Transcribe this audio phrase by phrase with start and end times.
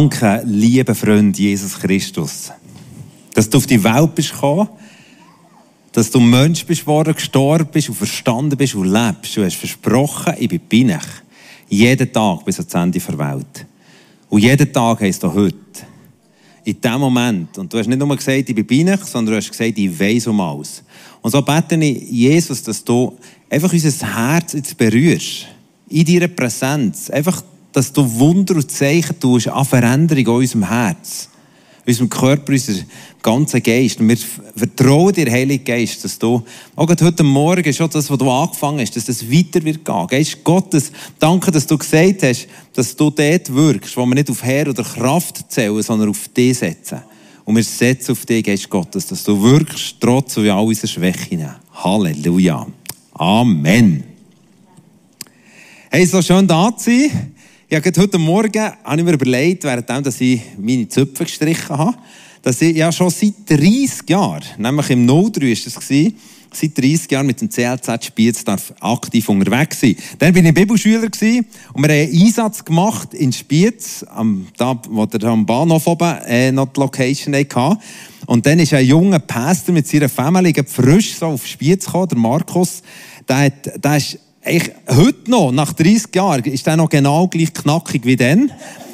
[0.00, 2.50] Danke, lieber Freund Jesus Christus,
[3.34, 4.70] dass du auf die Welt bist gekommen,
[5.92, 9.36] dass du Mensch bist geworden, gestorben bist und verstanden bist und lebst.
[9.36, 11.02] Du hast versprochen, ich bin bei euch.
[11.68, 13.66] Jeden Tag bis ans Ende der Welt.
[14.30, 15.54] Und jeden Tag heisst du heute.
[16.64, 17.58] In dem Moment.
[17.58, 20.00] Und du hast nicht nur gesagt, ich bin bei euch, sondern du hast gesagt, ich
[20.00, 20.82] weiß um alles.
[21.20, 23.18] Und so bete ich, Jesus, dass du
[23.50, 25.46] einfach unser Herz jetzt berührst.
[25.90, 27.10] In deiner Präsenz.
[27.10, 27.42] Einfach,
[27.72, 31.28] dass du Wunder und Zeichen tust an Veränderung in unserem Herz.
[31.84, 32.84] In unserem Körper, unserem
[33.22, 34.00] ganzen Geist.
[34.00, 34.16] Und wir
[34.56, 36.42] vertrauen dir, Heiliger Geist, dass du,
[36.76, 40.06] auch heute Morgen schon das, was du angefangen hast, dass das weiter wird gehen.
[40.06, 44.42] Geist Gottes, danke, dass du gesagt hast, dass du dort wirkst, wo wir nicht auf
[44.42, 47.00] Herr oder Kraft zählen, sondern auf dich setzen.
[47.44, 51.48] Und wir setzen auf dich, Geist Gottes, dass du wirkst, trotz all unserer Schwächen.
[51.72, 52.66] Halleluja.
[53.14, 54.04] Amen.
[55.90, 57.34] Hey, so schön da zu sein.
[57.72, 61.96] Ich habe heute Morgen habe ich mir überlegt, während ich meine Zöpfe gestrichen habe,
[62.42, 65.88] dass ich ja schon seit 30 Jahren, nämlich im 03 war das,
[66.52, 68.44] seit 30 Jahren mit dem CLZ Spiez
[68.80, 69.94] aktiv unterwegs sein.
[70.18, 75.06] Dann bin ich Bibelschüler und wir haben einen Einsatz gemacht in Spiez, am, da, wo
[75.06, 77.78] der am Bahnhof oben äh, noch die Location hatte.
[78.26, 82.18] Und dann ist ein junger Pastor mit seiner Familie frisch so auf Spiez gekommen, der
[82.18, 82.82] Markus.
[83.28, 87.52] Der, hat, der ist ich, heute noch, nach 30 Jahren, ist er noch genau gleich
[87.52, 88.50] knackig wie dann.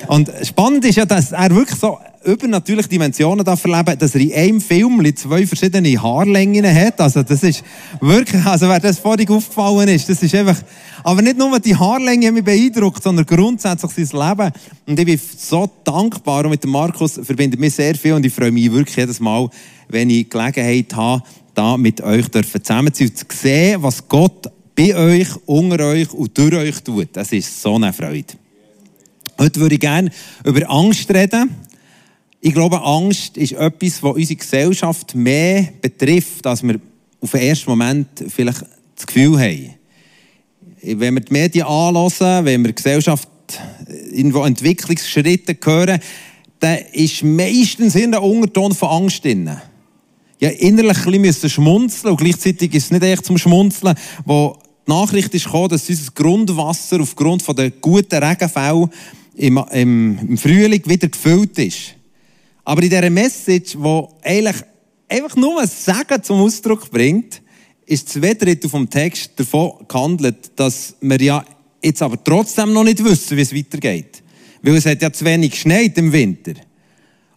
[0.08, 4.32] Und spannend ist ja, dass er wirklich so übernatürliche Dimensionen da verleben, dass er in
[4.32, 7.00] einem Film zwei verschiedene Haarlängen hat.
[7.00, 7.62] Also das ist
[8.00, 10.60] wirklich, also wer das vorhin aufgefallen ist, das ist einfach,
[11.04, 14.52] aber nicht nur die Haarlänge mich beeindruckt, sondern grundsätzlich sein Leben.
[14.86, 18.34] Und ich bin so dankbar und mit dem Markus verbindet mich sehr viel und ich
[18.34, 19.48] freue mich wirklich jedes Mal,
[19.88, 21.22] wenn ich Gelegenheit habe,
[21.54, 26.80] da mit euch zusammen zu sehen, was Gott bei euch, unter euch und durch euch
[26.82, 27.08] tut.
[27.14, 28.34] Das ist so eine Freude.
[29.38, 30.10] Heute würde ich gerne
[30.44, 31.50] über Angst reden.
[32.40, 36.78] Ich glaube, Angst ist etwas, was unsere Gesellschaft mehr betrifft, als wir
[37.20, 39.74] auf den ersten Moment vielleicht das Gefühl haben.
[40.82, 43.28] Wenn wir die Medien anhören, wenn wir die Gesellschaft
[44.12, 46.00] irgendwo Entwicklungsschritte hören,
[46.60, 49.50] dann ist meistens in der Unterton von Angst drin.
[50.38, 54.90] Ja, innerlich ein bisschen schmunzeln und gleichzeitig ist es nicht echt zum Schmunzeln, wo die
[54.90, 58.88] Nachricht ist gekommen, dass unser Grundwasser aufgrund von der guten Regenfälle
[59.34, 61.94] im, im, im Frühling wieder gefüllt ist.
[62.64, 64.56] Aber in dieser Message, die eigentlich
[65.08, 67.42] einfach nur ein Sagen zum Ausdruck bringt,
[67.84, 71.44] ist zwei Drittel vom Text davon gehandelt, dass wir ja
[71.82, 74.22] jetzt aber trotzdem noch nicht wissen, wie es weitergeht.
[74.62, 76.54] Weil es hat ja zu wenig geschneit im Winter.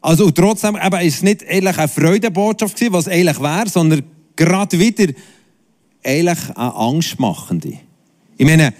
[0.01, 4.03] Also und trotzdem eben, ist es nicht eigentlich eine Freudenbotschaft gewesen, was eigentlich wäre, sondern
[4.35, 5.13] gerade wieder
[6.03, 7.79] eigentlich eine angstmachende.
[8.37, 8.73] Ich meine,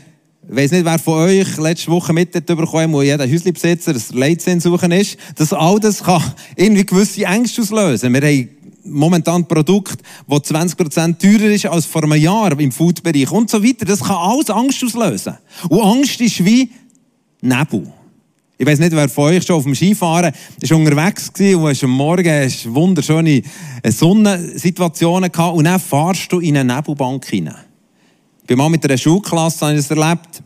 [0.50, 4.91] ich weiss nicht, wer von euch letzte Woche mitbekommen wo jeder Häuslebesitzer ein Leitsinn suchen
[4.91, 6.24] ist, dass all das kann
[6.56, 8.13] irgendwie gewisse Ängste auslösen.
[8.13, 8.50] Wir haben
[8.84, 13.86] momentan Produkt, das 20% teurer ist als vor einem Jahr im Foodbereich und so weiter.
[13.86, 15.38] Das kann alles Angst auslösen.
[15.69, 16.72] Und Angst ist wie
[17.41, 17.94] Nebel.
[18.62, 21.92] Ich weiß nicht, wer von euch schon auf dem Skifahren ist unterwegs war und am
[21.92, 23.42] Morgen hast wunderschöne
[23.88, 27.56] Sonnensituationen gehabt und dann fahrst du in eine Nebelbank hinein.
[28.42, 30.44] Ich bin mal mit einer Schulklasse habe ich das erlebt.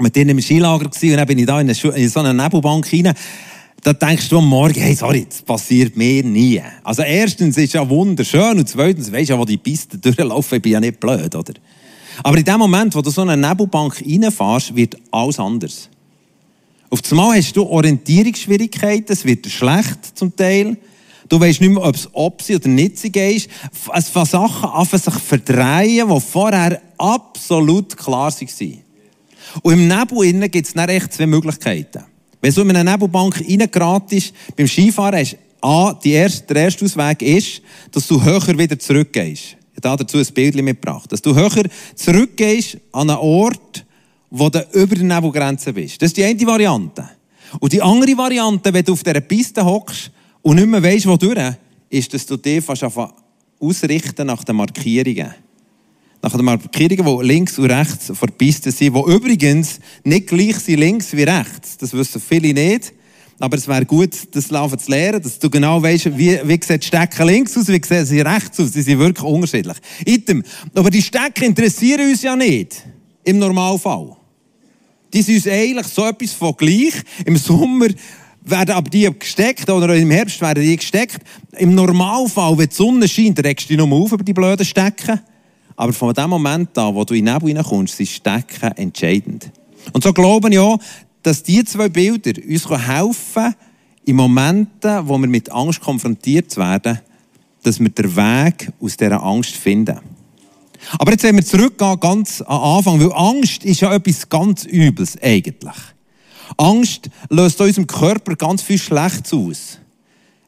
[0.00, 2.34] Mit denen im Skilager gewesen, und dann bin ich da in, eine, in so eine
[2.34, 3.14] Nebelbank hinein.
[3.82, 6.60] Da denkst du am Morgen, hey, sorry, das passiert mir nie.
[6.82, 10.56] Also erstens ist es ja wunderschön und zweitens weisst du ja, wo die Piste durchlaufen,
[10.56, 11.54] ich bin ja nicht blöd, oder?
[12.24, 15.88] Aber in dem Moment, wo du so eine Nebelbank reinfährst, wird alles anders.
[16.92, 20.76] Auf einmal hast du Orientierungsschwierigkeiten, es wird schlecht zum Teil.
[21.26, 23.48] Du weißt nicht mehr, ob es ob sie oder nicht sie ist.
[23.94, 28.82] Es fangen Sachen an sich verdrehen, die vorher absolut klar waren.
[29.62, 32.04] Und im Nebel gibt es dann echt zwei Möglichkeiten.
[32.42, 37.22] Wenn du in eine Nebelbank reingeratest, beim Skifahren hast A, die erste, der erste Ausweg
[37.22, 39.56] ist, dass du höher wieder zurückgehst.
[39.74, 41.10] Ich habe dazu ein Bild mitgebracht.
[41.10, 41.64] Dass du höher
[41.94, 43.86] zurückgehst an einen Ort,
[44.34, 46.00] wo du über der Nebelgrenze bist.
[46.00, 47.08] Das ist die eine Variante.
[47.60, 51.18] Und die andere Variante, wenn du auf dieser Piste hockst und nicht mehr weißt, wo
[51.18, 51.38] durch,
[51.90, 52.82] ist, dass du dich fast
[53.60, 55.34] ausrichten nach den Markierungen.
[56.22, 60.56] Nach den Markierungen, die links und rechts vor der Piste sind, die übrigens nicht gleich
[60.56, 61.76] sind links wie rechts.
[61.76, 62.94] Das wissen viele nicht.
[63.38, 66.84] Aber es wäre gut, das Laufen zu lernen, dass du genau weißt, wie, wie sieht
[66.84, 68.72] Stecken links aus, wie sehen sie rechts aus.
[68.72, 69.76] Sie sind wirklich unterschiedlich.
[70.06, 70.42] Item.
[70.74, 72.82] Aber die Stecken interessieren uns ja nicht.
[73.24, 74.21] Im Normalfall.
[75.12, 76.94] Die sind uns eigentlich so etwas von gleich.
[77.24, 77.88] Im Sommer
[78.44, 81.20] werden aber die gesteckt, oder im Herbst werden die gesteckt.
[81.58, 85.20] Im Normalfall, wenn die Sonne scheint, regst du dich nur auf über die blöden Stecken.
[85.76, 89.50] Aber von dem Moment an, wo du in den Nebel reinkommst, sind Stecken entscheidend.
[89.92, 90.78] Und so glauben ich auch,
[91.22, 93.54] dass diese zwei Bilder uns helfen
[94.04, 97.00] in Momenten, wo wir mit Angst konfrontiert werden,
[97.62, 99.98] dass wir den Weg aus dieser Angst finden.
[100.98, 105.16] Aber jetzt, wenn wir zurückgehen, ganz am Anfang, weil Angst ist ja etwas ganz Übles,
[105.22, 105.74] eigentlich.
[106.56, 109.78] Angst löst in unserem Körper ganz viel Schlechtes aus.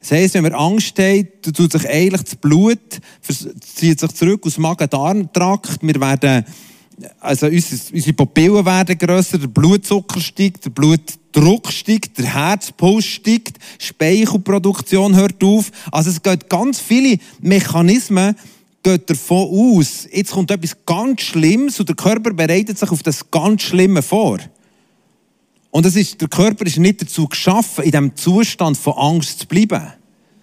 [0.01, 3.01] Das heisst, wenn wir Angst haben, tut sich eigentlich das Blut,
[3.75, 5.79] zieht sich zurück aus dem Magen-Darm-Trakt.
[5.81, 6.45] Wir werden,
[7.21, 15.17] also unsere Pupillen werden grösser, der Blutzucker steigt, der Blutdruck steigt, der Herzpuls steigt, Speichelproduktion
[15.17, 15.71] hört auf.
[15.91, 18.37] Also es geht ganz viele Mechanismen,
[18.85, 23.29] geht davon aus, jetzt kommt etwas ganz Schlimmes und der Körper bereitet sich auf das
[23.31, 24.39] ganz Schlimme vor.
[25.71, 29.47] Und das ist, der Körper ist nicht dazu geschaffen, in diesem Zustand von Angst zu
[29.49, 29.93] bleiben.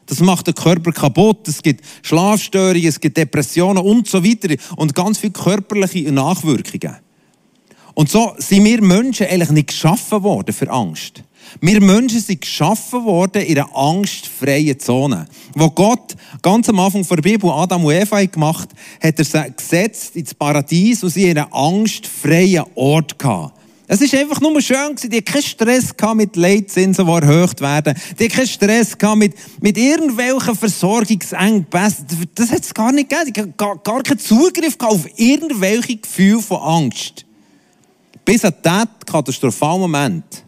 [0.07, 1.47] Das macht den Körper kaputt.
[1.47, 4.53] Es gibt Schlafstörungen, es gibt Depressionen und so weiter.
[4.75, 6.97] Und ganz viele körperliche Nachwirkungen.
[7.93, 11.23] Und so sind wir Menschen eigentlich nicht geschaffen worden für Angst.
[11.59, 15.27] Wir Menschen sind geschaffen worden in einer angstfreien Zone.
[15.53, 18.69] Wo Gott ganz am Anfang der Bibel Adam und Eva gemacht
[19.01, 23.57] hat, hat er sie gesetzt ins Paradies und sie in einen angstfreien Ort gehabt.
[23.93, 25.09] Es ist einfach nur schön gewesen.
[25.09, 27.93] Die hatten keinen Stress mit Leitzinsen, die erhöht werden.
[28.17, 32.05] Die hatten keinen Stress mit, mit irgendwelchen Versorgungsengpässen.
[32.33, 33.33] Das hat es gar nicht gegeben.
[33.33, 37.25] Die hatten gar, gar keinen Zugriff auf irgendwelche Gefühle von Angst.
[38.23, 40.45] Bis an diesen katastrophalen Moment,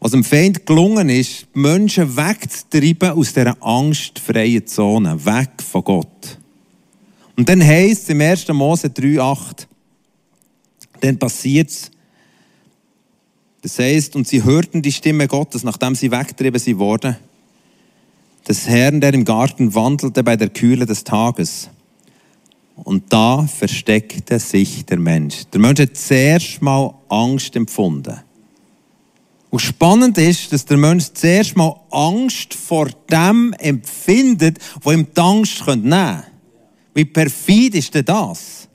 [0.00, 6.38] was dem Feind gelungen ist, die Menschen wegzutreiben aus dieser angstfreien Zone, weg von Gott.
[7.36, 8.48] Und dann heisst es im 1.
[8.48, 9.66] Mose 3,8,
[11.00, 11.90] dann passiert es.
[13.62, 17.16] Das heißt, und sie hörten die Stimme Gottes, nachdem sie weggetrieben sie wurden,
[18.46, 21.68] des Herrn, der im Garten wandelte bei der Kühle des Tages.
[22.76, 25.42] Und da versteckte sich der Mensch.
[25.52, 28.20] Der Mensch hat zuerst mal Angst empfunden.
[29.50, 35.20] Und spannend ist, dass der Mensch zuerst mal Angst vor dem empfindet, wo ihm die
[35.20, 36.24] Angst nehmen könnte.
[36.94, 38.68] Wie perfid ist denn das?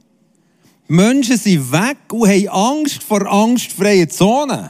[0.87, 4.69] Menschen sind weg und haben Angst vor angstfreien Zonen.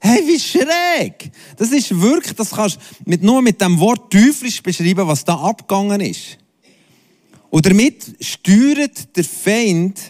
[0.00, 1.30] Hey, wie schräg!
[1.56, 6.00] Das ist wirklich, das kannst du nur mit dem Wort teuflisch beschreiben, was da abgegangen
[6.00, 6.38] ist.
[7.50, 10.00] Und damit steuert der Feind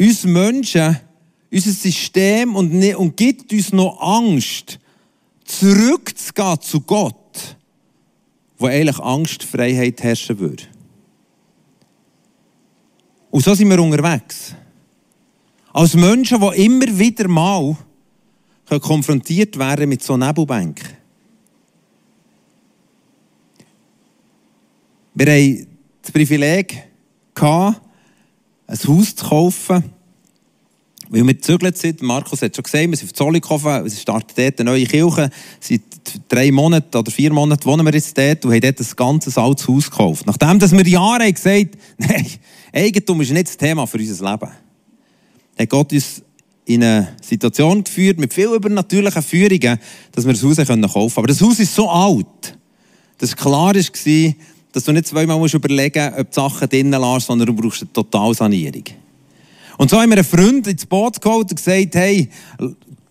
[0.00, 0.98] uns Menschen,
[1.50, 4.78] unser System und, ne, und gibt uns noch Angst,
[5.44, 7.56] zurückzugehen zu Gott,
[8.58, 10.64] wo eigentlich Angstfreiheit herrschen würde.
[13.30, 14.54] Und so sind wir unterwegs.
[15.72, 17.76] Als Menschen, die immer wieder mal
[18.80, 20.96] konfrontiert werden mit so Nebelbänken.
[25.14, 25.66] Wir hatten
[26.02, 26.84] das Privileg,
[27.34, 27.76] ein
[28.68, 29.97] Haus zu kaufen,
[31.10, 32.02] weil wir gezögert sind.
[32.02, 35.30] Markus hat schon gesagt, wir sind auf Zollikofen, es startet dort eine neue Kirche.
[35.60, 35.82] Seit
[36.28, 39.68] drei Monaten oder vier Monaten wohnen wir jetzt dort und haben dort ein ganzes altes
[39.68, 40.26] Haus gekauft.
[40.26, 42.26] Nachdem dass wir Jahre gesagt nein,
[42.72, 44.50] Eigentum ist nicht das Thema für unser Leben.
[45.58, 46.22] Hat Gott uns
[46.66, 49.78] in eine Situation geführt mit viel übernatürlichen Führungen,
[50.12, 51.12] dass wir das Haus kaufen können.
[51.16, 52.58] Aber das Haus ist so alt,
[53.16, 54.34] dass klar war,
[54.72, 57.92] dass du nicht zweimal überlegen musst, ob du Sachen drinnen lässt, sondern du brauchst eine
[57.92, 58.84] Totalsanierung.
[59.78, 62.28] Und so haben wir einen Freund ins Boot geholt und gesagt, hey,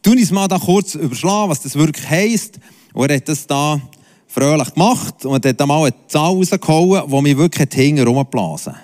[0.03, 2.59] tu uns mal da kurz überschlagen, was das wirklich heisst.
[2.93, 3.81] Und er hat das da
[4.27, 8.75] fröhlich gemacht und hat dann mal eine Zahl rausgehauen, die mich wirklich hinten rumgeblasen.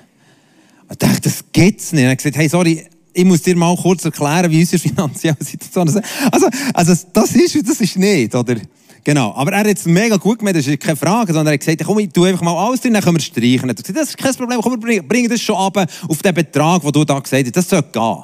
[0.89, 2.03] Ich dachte, das geht's nicht.
[2.03, 5.87] Er hat gesagt, hey, sorry, ich muss dir mal kurz erklären, wie unsere finanzielle Situation
[5.87, 6.01] ist.
[6.31, 8.55] Also, also, das ist das ist nicht, oder?
[9.03, 9.33] Genau.
[9.35, 11.83] Aber er hat es mega gut gemacht, das ist keine Frage, sondern er hat gesagt,
[11.83, 13.63] komm, ich tue einfach mal alles drin, dann können wir streichen.
[13.63, 16.33] Er hat gesagt, das ist kein Problem, komm, wir bringen das schon ab auf den
[16.33, 17.55] Betrag, den du da gesagt hast.
[17.55, 18.23] Das soll gehen.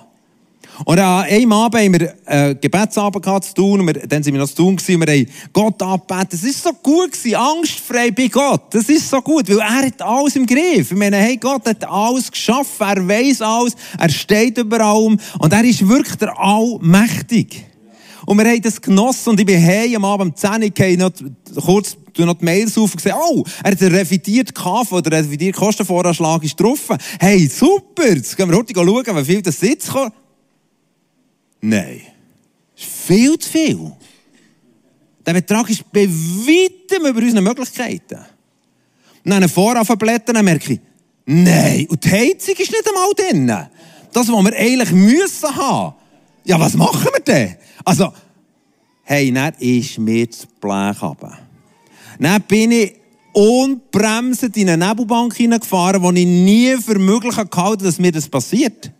[0.86, 4.34] Und an einem Abend haben wir äh, Gebetsabend gehabt zu tun, und wir, dann sind
[4.34, 6.34] wir noch zu tun gewesen, und wir haben Gott angebetet.
[6.34, 8.74] Das ist so gut gewesen, angstfrei bei Gott.
[8.74, 10.92] Das ist so gut, weil er hat alles im Griff.
[10.92, 15.52] Ich meine, hey, Gott hat alles geschaffen, er weiß alles, er steht über allem, und
[15.52, 17.69] er ist wirklich der Allmächtig.
[18.30, 21.64] Und wir haben das genossen und ich bin hey am Abend um 10 Uhr noch
[21.66, 25.26] kurz noch die Mails auf und gesagt, oh, er hat einen revidierten KV oder einen
[25.26, 26.98] revidierten Kostenvoranschlag ist getroffen.
[27.20, 30.14] Hey, super, jetzt gehen wir heute schauen, wie viel das Sitz kommt.
[31.62, 32.02] Nein.
[32.76, 33.92] Das ist viel zu viel.
[35.26, 38.20] Der Betrag ist bei weitem über unsere Möglichkeiten.
[39.26, 40.80] Und dann voranblättern, merke ich,
[41.26, 43.48] nein, und die Heizung ist nicht einmal drin.
[44.14, 45.96] Das, was wir eigentlich müssen haben.
[46.46, 47.56] Ja, was machen wir denn?
[47.86, 48.14] Also,
[49.04, 51.38] hey, dann ist mir das Blech runter.
[52.20, 52.96] Dann bin ich
[53.34, 58.92] unbremsend in eine Nebelbank hineingefahren, wo ich nie für möglich gehalten dass mir das passiert.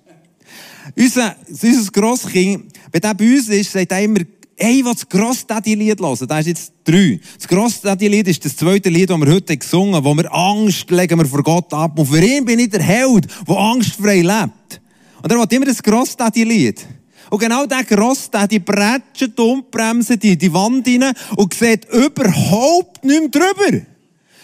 [0.98, 4.22] unser, unser Grosskind, wenn der bei uns ist, sagt er immer,
[4.60, 6.28] hey, was das Grossdaddy-Lied hören.
[6.28, 7.20] Das ist jetzt drei.
[7.38, 11.18] Das Grossdaddy-Lied ist das zweite Lied, das wir heute gesungen haben, wo wir Angst legen
[11.18, 11.98] wir vor Gott ab.
[11.98, 14.82] Und für ihn bin ich der Held, der angstfrei lebt.
[15.22, 16.86] Und er will immer das Grossdaddy-Lied.
[17.30, 23.20] Und genau der Grossdaddy prätscht die Umbremse die, die Wand rein und sieht überhaupt nicht
[23.20, 23.86] mehr drüber.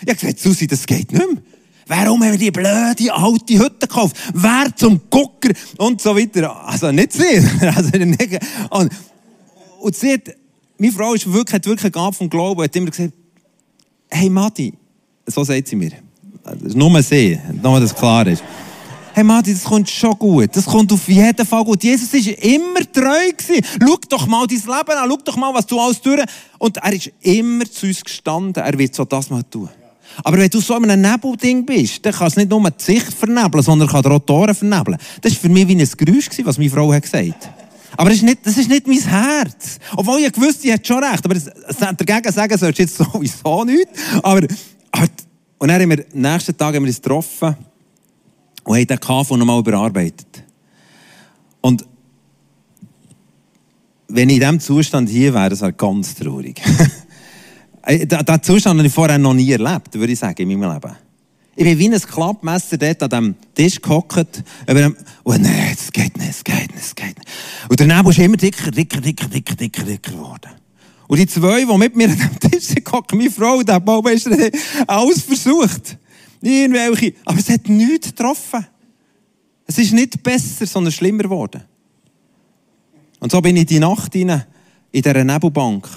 [0.02, 1.42] Ich habe gesagt, Susi, das geht nicht mehr.
[1.88, 4.16] Warum haben wir die blöde alte Hütte gekauft?
[4.34, 5.52] Wer zum Gucker?
[5.78, 6.66] Und so weiter.
[6.66, 7.48] Also nicht sie.
[7.76, 8.40] Also nicht.
[8.72, 8.92] Und,
[9.80, 10.36] und sie hat,
[10.78, 13.14] meine Frau ist wirklich, hat wirklich eine Gabe vom Glauben, hat immer gesagt,
[14.10, 14.74] hey Mati,
[15.28, 15.92] so sagt sie mir.
[16.44, 18.44] Das ist nur sie, nur das klar ist.
[19.16, 20.54] Hey Mati, das kommt schon gut.
[20.58, 21.82] Das kommt auf jeden Fall gut.
[21.82, 23.66] Jesus ist immer treu gewesen.
[23.82, 25.10] Schau doch mal dein Leben an.
[25.10, 26.26] Schau doch mal, was du alles tust.
[26.60, 28.62] Und er ist immer zu uns gestanden.
[28.62, 29.70] Er wird so das mal tun.
[30.22, 33.14] Aber wenn du so in einem Nebelding bist, dann kann es nicht nur die Sicht
[33.14, 34.98] vernebeln, sondern kann die Rotoren vernebeln.
[35.22, 37.50] Das war für mich wie ein Geräusch, was meine Frau hat gesagt
[37.96, 39.80] Aber das ist, nicht, das ist nicht mein Herz.
[39.96, 41.24] Obwohl ich gewusst, sie hat schon recht.
[41.24, 41.50] Aber das,
[41.96, 43.88] dagegen sagen sollst du jetzt sowieso nicht.
[44.22, 44.46] Aber,
[44.92, 45.08] aber
[45.58, 47.56] und dann haben wir, am nächsten Tag haben wir uns getroffen
[48.66, 50.44] und haben den KV nochmal überarbeitet.
[51.62, 51.86] Und
[54.08, 56.62] wenn ich in diesem Zustand hier wäre, das wäre ganz traurig.
[57.88, 60.96] Äh, diesen Zustand habe ich vorher noch nie erlebt, würde ich sagen, in meinem Leben.
[61.56, 64.44] Ich bin wie ein Klappmesser dort an diesem Tisch gehockt.
[64.68, 67.30] Und oh nein, es geht nicht, es geht nicht, es geht nicht.
[67.70, 70.50] Und daneben ist immer dicker, dicker, dicker, dicker, dicker, dicker geworden.
[71.08, 74.36] Und die zwei, die mit mir an dem Tisch sind, meine Frau, der Baumeister,
[74.88, 76.00] alles versucht.
[76.46, 77.14] Irgendwelche.
[77.26, 78.66] Aber es hat nichts getroffen.
[79.66, 81.64] Es ist nicht besser, sondern schlimmer geworden.
[83.20, 84.44] Und so bin ich die Nacht rein,
[84.92, 85.90] in dieser Nebelbank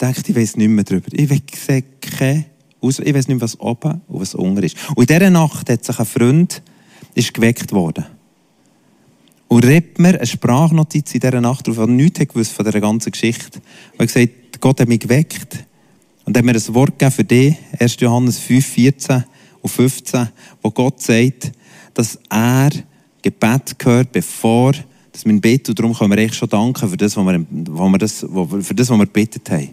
[0.00, 1.06] denke, ich weiß nicht mehr darüber.
[1.12, 2.46] Ich sehe keine
[2.80, 4.76] weiß nicht mehr, was oben und was unten ist.
[4.90, 6.62] Und in dieser Nacht hat sich ein Freund
[7.14, 8.06] ist geweckt worden.
[9.48, 13.60] Und redet mir eine Sprachnotiz in dieser Nacht, auf nichts gewusst von dieser ganzen Geschichte.
[13.92, 15.64] Und er gesagt, Gott hat mich geweckt.
[16.28, 17.96] Und er hat mir ein Wort gegeben für dich, 1.
[18.00, 19.24] Johannes 5, 14
[19.62, 20.28] und 15,
[20.60, 21.52] wo Gott sagt,
[21.94, 22.68] dass er
[23.22, 24.74] Gebet gehört, bevor
[25.10, 25.70] dass wir beten.
[25.70, 28.74] Und darum können wir echt schon danken für das, was wir, was wir, das, für
[28.74, 29.70] das, was wir gebetet haben.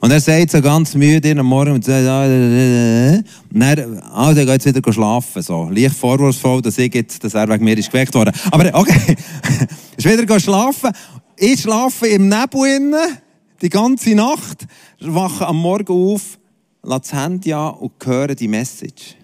[0.00, 4.58] Und er sagt so ganz müde am Morgen und sagt, ah, und dann, also er
[4.58, 5.70] geht wieder schlafen, so.
[5.70, 8.34] Leicht vorwurfsvoll, dass ich jetzt, dass er wegen mir ist geweckt worden.
[8.50, 9.16] Aber, okay.
[9.96, 10.90] ist wieder schlafen.
[11.38, 13.23] Ich schlafe im Nebel innen,
[13.60, 14.66] die ganze Nacht,
[15.00, 16.38] wache am Morgen auf,
[16.82, 19.16] lasse das Handy an und höre die Message.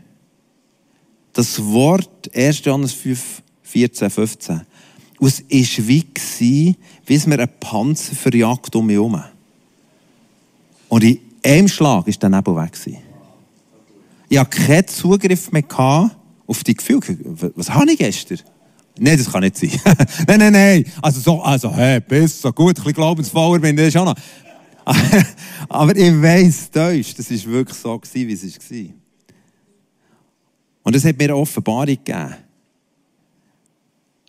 [1.32, 2.64] Das Wort 1.
[2.64, 4.60] Johannes 5, 14, 15.
[5.18, 9.22] Und es war wie, wie es mir ein Panzer verjagt um mich herum.
[10.88, 12.72] Und in einem Schlag war der Nebel weg.
[14.28, 16.10] Ich hatte keinen Zugriff mehr
[16.46, 17.52] auf die Gefühle.
[17.54, 18.40] Was habe ich gestern?
[18.98, 19.70] Nein, das kann nicht sein.
[20.26, 20.84] nein, nein, nein.
[21.00, 24.16] Also, so, also, hey, besser, gut, ein bisschen glaubensvoller bin ich schon noch.
[25.68, 28.94] Aber ich weiss, täuscht, das war wirklich so, wie es war.
[30.82, 32.34] Und es hat mir eine Offenbarung gegeben.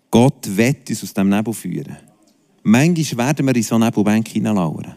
[0.09, 1.97] Gott wird uns aus dem Nebel führen.
[2.63, 4.93] Manchmal werden wir in so eine Nebelbank hineinlauern.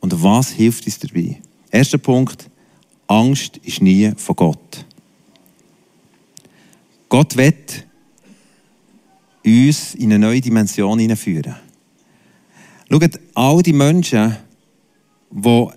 [0.00, 1.40] Und was hilft uns dabei?
[1.70, 2.50] Erster Punkt,
[3.06, 4.84] Angst ist nie von Gott.
[7.08, 7.86] Gott wird
[9.44, 11.56] uns in eine neue Dimension hineinführen.
[12.90, 14.36] Schaut, all die Menschen,
[15.30, 15.68] die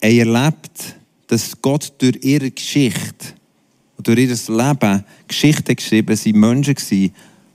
[0.00, 0.96] erlebt
[1.32, 3.28] dass Gott durch ihre Geschichte
[4.02, 7.12] durch ihr Leben Geschichten geschrieben sind, Menschen waren,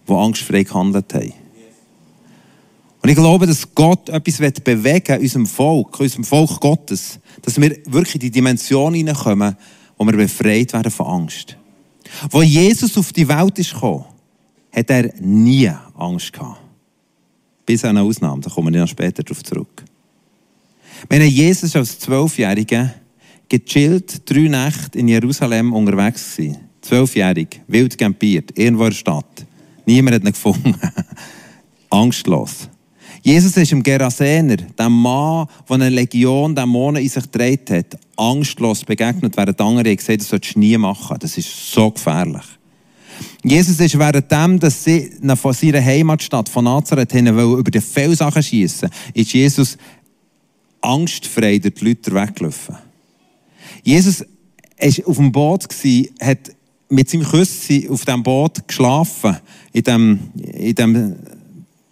[0.08, 1.34] die angstfrei gehandelt haben.
[3.04, 7.78] Und ich glaube, dass Gott etwas bewegen in unserem Volk, unserem Volk Gottes, dass wir
[7.86, 9.56] wirklich in die Dimension hineinkommen,
[9.98, 11.56] wo wir befreit werden von Angst.
[12.32, 14.06] Wo Jesus auf die Welt ist gekommen,
[14.78, 16.62] hat er nie Angst gehabt.
[17.66, 19.84] Bis eine Ausnahme, da kommen wir noch später darauf zurück.
[21.10, 22.94] Wenn Jesus als Zwölfjähriger
[23.50, 29.46] gechillt drei Nächte in Jerusalem unterwegs war, zwölfjährig, wild campiert, irgendwo in der Stadt,
[29.88, 30.76] Niemand hat ihn gefunden.
[31.90, 32.70] Angstlos.
[33.24, 38.84] Jesus ist im Gerasener, dem Mann, der eine Legion Dämonen in sich gedreht hat, angstlos
[38.84, 41.18] begegnet, während andere gesagt das solltest du nie machen.
[41.20, 42.44] Das ist so gefährlich.
[43.44, 48.90] Jesus ist währenddem, dass sie von seiner Heimatstadt, von Nazareth hin, über die Felsachen schiessen,
[49.14, 49.78] ist Jesus
[50.82, 52.78] angstfrei durch die Leute weggelaufen.
[53.84, 55.68] Jesus war auf dem Boot,
[56.22, 56.52] hat
[56.90, 59.38] mit seinem Küssi auf dem Boot geschlafen,
[59.74, 61.16] in dem, in dem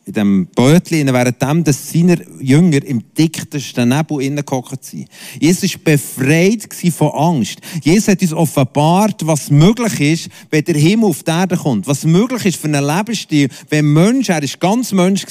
[0.05, 5.07] in dem Bötchen, während dass seine Jünger im dicktesten Nebel hineingehockt sind.
[5.39, 7.59] Jesus war befreit von Angst.
[7.83, 11.88] Jesus hat uns offenbart, was möglich ist, wenn der Himmel auf die Erde kommt.
[11.88, 15.25] Was möglich ist für einen Lebensstil, wenn Mensch, er ist ganz Mensch.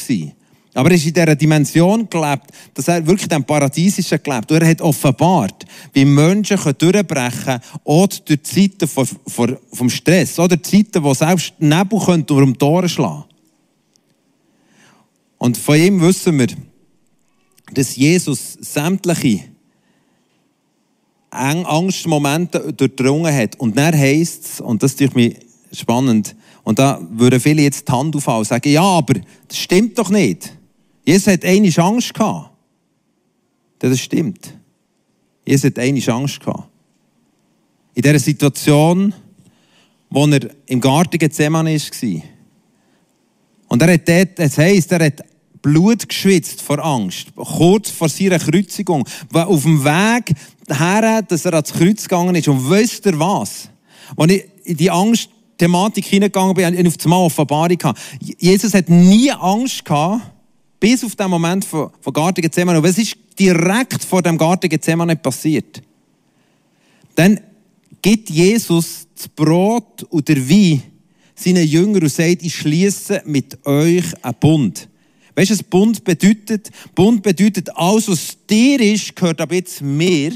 [0.77, 4.51] Aber er ist in dieser Dimension gelebt, dass er wirklich dem Paradiesischen gelebt.
[4.51, 11.05] Und er hat offenbart, wie Menschen durchbrechen können, auch durch Zeiten vom Stress, oder Zeiten,
[11.05, 13.25] wo selbst Nebel durch die Tore schlagen
[15.45, 16.47] und von ihm wissen wir,
[17.75, 19.41] dass Jesus sämtliche
[21.29, 23.61] Angstmomente durchdrungen hat.
[23.61, 25.35] Und dann heisst es, und das ist mir
[25.71, 29.99] spannend, und da würden viele jetzt die Hand aufhalten und sagen, ja, aber das stimmt
[29.99, 30.51] doch nicht.
[31.05, 32.51] Jesus hat eine Angst gehabt.
[33.81, 34.55] Das stimmt.
[35.45, 36.71] Jesus hat eine Angst gehabt.
[37.93, 39.13] In dieser Situation,
[40.09, 42.23] wo er im Garten Gethsemane war.
[43.69, 45.34] Und er hat dort, es heisst, er hat
[45.65, 50.35] Blut geschwitzt vor Angst, kurz vor seiner Kreuzigung, auf dem Weg
[50.69, 52.49] her, dass er ans Kreuz gegangen ist.
[52.49, 53.71] Und wisst ihr was?
[54.15, 58.01] Als ich in die Angst-Thematik hineingegangen bin, ich auf das Mal Offenbarung hatte.
[58.39, 60.21] Jesus hat nie Angst gehabt,
[60.79, 62.77] bis auf den Moment von, von Garten Gethsemane.
[62.77, 65.81] Und was ist direkt vor dem Garten Gethsemane passiert?
[67.15, 67.41] Dann
[68.03, 70.83] gibt Jesus das Brot und der Wein
[71.35, 74.89] seinen Jüngern und sagt, ich schließe mit euch einen Bund.
[75.35, 76.71] Weißt du, was Bund bedeutet?
[76.95, 80.33] Bund bedeutet, alles, was dir ist, gehört ab jetzt mir.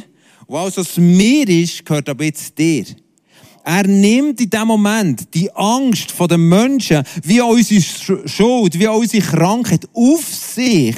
[0.47, 2.85] Und alles, was mir ist, gehört ab jetzt dir.
[3.65, 7.83] Er nimmt in dem Moment die Angst von den Menschen, wie auch unsere
[8.27, 10.97] Schuld, wie auch unsere Krankheit auf sich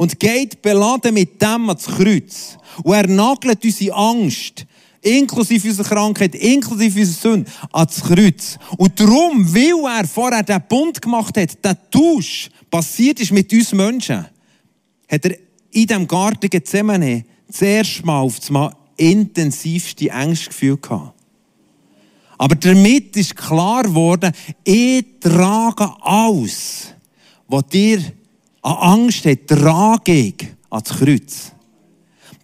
[0.00, 2.56] und geht beladen mit dem ans Kreuz.
[2.82, 4.64] Und er nagelt unsere Angst,
[5.02, 8.58] inklusive unserer Krankheit, inklusive unserer Sünde, ans Kreuz.
[8.78, 13.72] Und darum, weil er vorher den Bund gemacht hat, den Tausch, passiert ist mit uns
[13.72, 14.26] Menschen,
[15.10, 15.36] hat er
[15.72, 18.50] in diesem Garten Gethsemane zuerst mal auf das
[18.96, 21.14] intensivste Angstgefühl gehabt.
[22.38, 24.32] Aber damit ist klar geworden,
[24.64, 26.94] ich trage alles,
[27.48, 27.98] was dir
[28.62, 31.52] an Angst hat, trage ich ans Kreuz.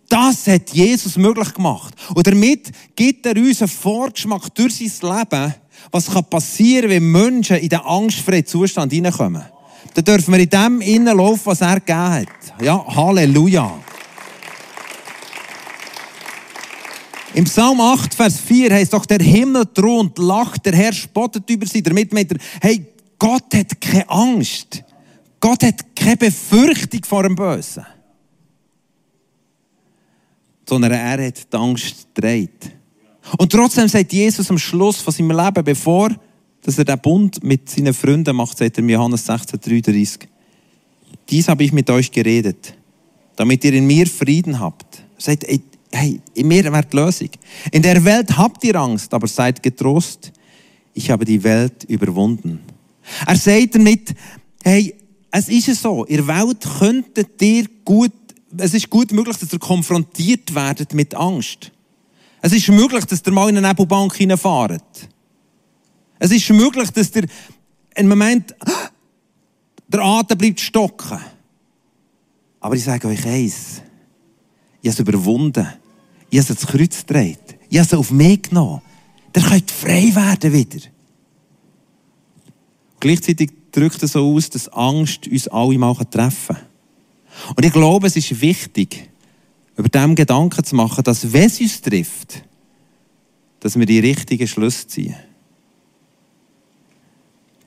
[0.08, 1.94] Das hat Jesus möglich gemacht.
[2.14, 5.54] Und damit gibt er uns einen Vorgeschmack durch sein Leben,
[5.90, 9.44] was passieren kann, wenn Menschen in den angstfreien Zustand hineinkommen
[9.94, 12.26] dann dürfen wir in dem innen laufen, was er gegeben hat.
[12.60, 13.78] Ja, Halleluja.
[17.34, 21.66] Im Psalm 8, Vers 4 heißt doch, der Himmel thront, lacht, der Herr spottet über
[21.66, 21.82] sie.
[21.82, 22.86] Damit meint er, hey,
[23.18, 24.82] Gott hat keine Angst.
[25.38, 27.84] Gott hat keine Befürchtung vor dem Bösen.
[30.66, 32.72] Sondern er hat die Angst gedreht.
[33.38, 36.10] Und trotzdem sagt Jesus am Schluss von seinem Leben, bevor
[36.66, 40.29] dass er den Bund mit seinen Freunden macht, sagt er in Johannes 16, 33.
[41.29, 42.74] Dies habe ich mit euch geredet,
[43.37, 44.98] damit ihr in mir Frieden habt.
[45.16, 45.46] Er sagt,
[45.92, 47.29] hey, in mir wäre die Lösung.
[47.70, 50.33] In der Welt habt ihr Angst, aber seid getrost.
[50.92, 52.59] Ich habe die Welt überwunden.
[53.24, 54.12] Er sagt damit,
[54.64, 54.92] hey,
[55.31, 58.11] es ist so, der Welt könntet ihr gut,
[58.59, 61.70] es ist gut möglich, dass ihr konfrontiert werdet mit Angst.
[62.42, 65.09] Es ist möglich, dass ihr mal in eine Nebelbank hineinfahrt.
[66.18, 67.26] Es ist möglich, dass der
[67.94, 68.55] im Moment
[69.88, 71.20] der Atem bleibt stocken.
[72.61, 73.83] Aber ich sage euch eins.
[74.83, 75.66] Ich habe es überwunden.
[76.31, 77.59] Ich habe es ins Kreuz gedreht.
[77.68, 78.83] Ich habe es auf mich genommen.
[79.35, 80.87] Der könnt frei werden wieder.
[83.00, 87.55] Gleichzeitig drückt es so aus, dass Angst uns alle mal treffen kann.
[87.55, 89.11] Und ich glaube, es ist wichtig,
[89.76, 92.42] über dem Gedanken zu machen, dass wenn es uns trifft,
[93.61, 95.14] dass wir die richtigen Schlüsse ziehen.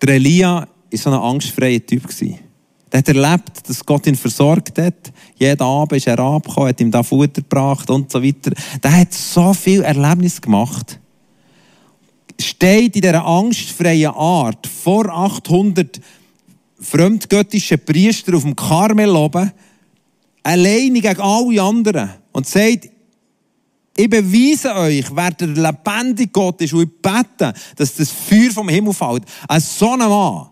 [0.02, 2.04] Der Elia war so ein angstfreier Typ.
[2.92, 5.12] Der hat erlebt, dass Gott ihn versorgt hat.
[5.38, 8.52] Jeden Abend ist er abgekommen, hat ihm da Futter gebracht und so weiter.
[8.82, 11.00] Der hat so viel Erlebnis gemacht.
[12.40, 16.00] Steht in dieser angstfreien Art vor 800
[16.80, 19.52] fremdgöttischen Priester auf dem Karmel oben,
[20.44, 22.90] alleine gegen alle anderen und sagt,
[24.00, 28.70] ich beweise euch, wer der lebendige Gott ist und ich bete, dass das Feuer vom
[28.70, 29.24] Himmel fällt.
[29.46, 30.48] Ein so ein Mann,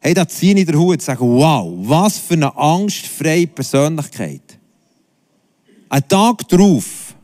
[0.00, 4.58] hey, da ziehe ich den Hut und sage, wow, was für eine angstfreie Persönlichkeit.
[5.88, 7.14] Ein Tag darauf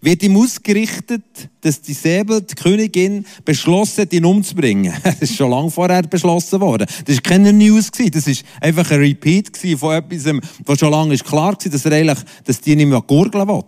[0.00, 1.22] wird ihm ausgerichtet,
[1.60, 4.92] dass die Säbel, die Königin, beschlossen hat, ihn umzubringen.
[5.04, 6.88] Das ist schon lange vorher beschlossen worden.
[7.04, 7.92] Das war keine News.
[7.92, 10.34] Das war einfach ein Repeat von etwas,
[10.64, 13.62] was schon lange klar war, dass er eigentlich, dass die nicht mehr gurgeln will.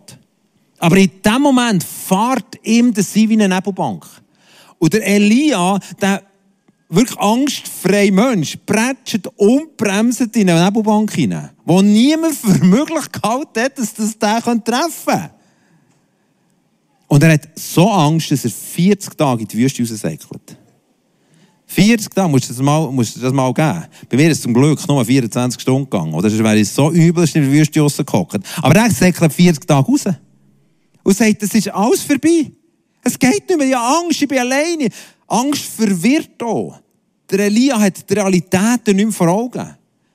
[0.81, 4.05] Aber in dem Moment fährt ihm der See wie eine Nebelbank.
[4.79, 6.23] Und der Elia, der
[6.88, 13.61] wirklich angstfreie Mensch prätscht und bremst in eine Nebelbank hinein, wo niemand für möglich gehalten
[13.61, 15.31] hat, dass das den treffen kann.
[17.09, 20.57] Und er hat so Angst, dass er 40 Tage in die Wüste raussäckelt.
[21.66, 23.85] 40 Tage, musst du das mal, musst du das mal geben.
[24.09, 26.14] Bei mir ist es zum Glück nur 24 Stunden gegangen.
[26.14, 28.40] Oder sonst wäre ich so übel, in der Wüste rausgehockt.
[28.62, 30.05] Aber er säckelt 40 Tage raus.
[31.11, 32.53] Und sagt, das ist alles vorbei.
[33.03, 33.66] Es geht nicht mehr.
[33.66, 34.88] Ich habe Angst, ich bin alleine.
[35.27, 36.81] Angst verwirrt auch.
[37.29, 39.75] Der Elia hat die Realität nicht mehr vor Augen.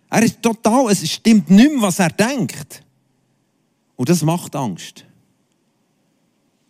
[0.10, 2.82] Er ist total, es stimmt nicht mehr, was er denkt.
[3.98, 5.04] Und das macht Angst.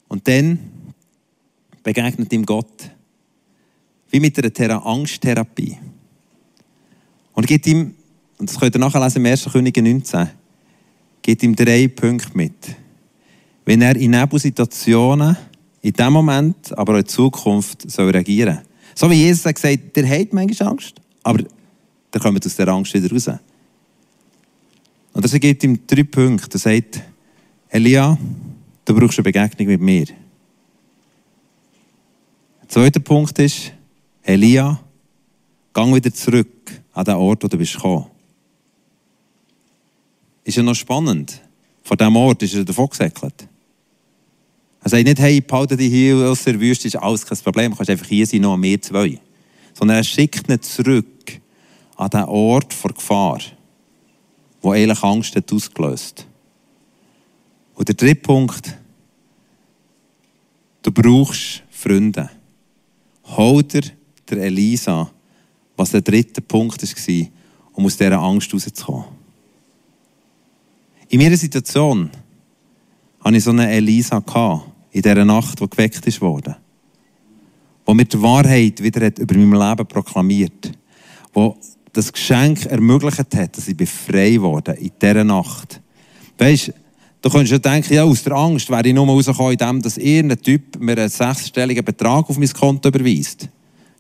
[0.07, 0.57] Und dann
[1.83, 2.89] begegnet ihm Gott.
[4.09, 5.77] Wie mit einer Thera Angsttherapie.
[7.33, 7.93] Und gibt ihm,
[8.39, 9.51] und das könnt ihr nachlesen im 1.
[9.51, 10.29] Könige 19,
[11.21, 12.75] gibt ihm drei Punkte mit.
[13.65, 15.35] Wenn er in Nebelsituationen,
[15.81, 18.61] in dem Moment, aber auch in Zukunft, soll reagieren
[18.93, 21.43] So wie Jesus hat gesagt, der hat manchmal Angst, aber
[22.13, 23.27] der kommt aus der Angst wieder raus.
[25.13, 26.57] Und das gibt ihm drei Punkte.
[26.57, 27.01] Er sagt,
[27.69, 28.17] Elia,
[28.85, 30.05] du brauchst eine Begegnung mit mir.
[32.61, 33.71] Der zweite Punkt ist,
[34.23, 34.79] Elia,
[35.73, 38.05] gang wieder zurück an den Ort, wo du bist gekommen.
[40.43, 41.41] Ist ja noch spannend.
[41.83, 43.47] Von diesem Ort ist er davon gesäckelt.
[44.85, 47.77] Er sagt nicht, hey, behalte dich hier aus der Wüste, ist alles kein Problem, du
[47.77, 49.19] kannst einfach hier sein, noch mehr zwei.
[49.73, 51.41] Sondern er schickt ihn zurück
[51.95, 53.39] an den Ort vor Gefahr,
[54.61, 56.27] wo eigentlich Angst hat ausgelöst.
[57.73, 58.77] Und der dritte Punkt,
[60.83, 62.29] du brauchst Freunde.
[63.23, 63.81] Hol dir
[64.29, 65.09] der Elisa,
[65.75, 67.27] was der dritte Punkt war,
[67.73, 69.05] um aus dieser Angst rauszukommen.
[71.09, 72.11] In meiner Situation
[73.19, 74.21] hatte ich so eine Elisa
[74.95, 76.55] in dieser Nacht, die geweckt wurde.
[77.85, 80.71] Wo mir die Wahrheit wieder hat über mein Leben proklamiert.
[81.33, 81.57] Wo
[81.91, 85.81] das Geschenk ermöglicht hat, dass ich frei wurde in dieser Nacht.
[86.37, 86.71] Weißt
[87.21, 90.41] du, könntest ja denken, ja, aus der Angst wäre ich nur rausgekommen, indem dass irgendein
[90.41, 93.49] Typ mir einen sechsstelligen Betrag auf mein Konto überweist.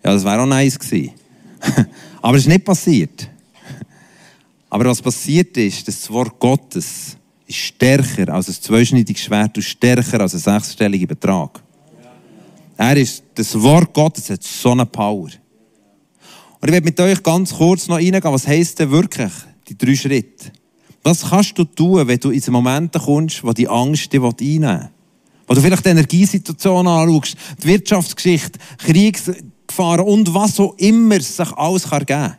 [0.01, 1.11] Ja, das wäre auch nice gewesen.
[2.21, 3.29] Aber es ist nicht passiert.
[4.69, 10.21] Aber was passiert ist, das Wort Gottes ist stärker als ein zweischneidiges Schwert und stärker
[10.21, 11.61] als ein sechsstelliger Betrag.
[12.77, 15.29] Er ist, das Wort Gottes hat so eine Power.
[16.59, 19.31] Und ich werde mit euch ganz kurz noch reingehen, was heisst denn wirklich
[19.67, 20.51] die drei Schritte?
[21.03, 24.89] Was kannst du tun, wenn du in Momente kommst, wo die Angst dich einnehmen will?
[25.47, 29.31] Wo du vielleicht die Energiesituation anschaust, die Wirtschaftsgeschichte, Kriegs
[29.67, 32.37] Gefahren und was auch immer sich alles geben kann.